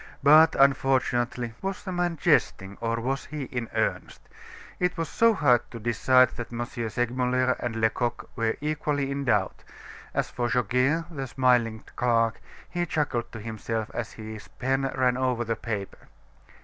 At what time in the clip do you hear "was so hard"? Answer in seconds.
4.97-5.61